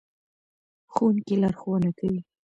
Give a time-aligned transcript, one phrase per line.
[0.93, 2.21] ښوونکي لارښوونه کوي.